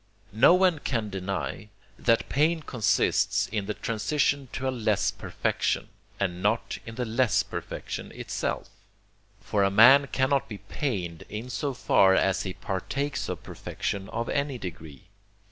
[0.33, 1.69] No one can deny,
[1.99, 5.89] that pain consists in the transition to a less perfection,
[6.19, 8.69] and not in the less perfection itself:
[9.41, 14.27] for a man cannot be pained, in so far as he partakes of perfection of
[14.29, 15.03] any degree.